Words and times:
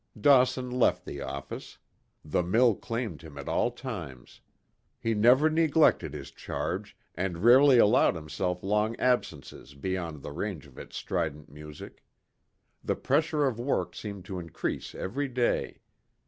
Dawson 0.19 0.71
left 0.71 1.05
the 1.05 1.21
office. 1.21 1.77
The 2.25 2.41
mill 2.41 2.73
claimed 2.73 3.21
him 3.21 3.37
at 3.37 3.47
all 3.47 3.69
times. 3.69 4.41
He 4.99 5.13
never 5.13 5.47
neglected 5.47 6.15
his 6.15 6.31
charge, 6.31 6.97
and 7.13 7.43
rarely 7.43 7.77
allowed 7.77 8.15
himself 8.15 8.63
long 8.63 8.95
absences 8.95 9.75
beyond 9.75 10.23
the 10.23 10.31
range 10.31 10.65
of 10.65 10.79
its 10.79 10.97
strident 10.97 11.49
music. 11.51 12.03
The 12.83 12.95
pressure 12.95 13.45
of 13.45 13.59
work 13.59 13.93
seemed 13.95 14.25
to 14.25 14.39
increase 14.39 14.95
every 14.95 15.27
day. 15.27 15.81